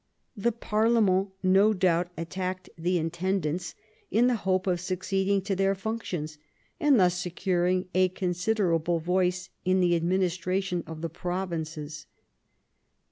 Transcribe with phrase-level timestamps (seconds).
[0.35, 3.75] The parlement no doubt attacked the intendants
[4.09, 6.39] in the hope of succeeding to their functions
[6.79, 12.07] and thus securing a considerable voice in the administration of the provinces.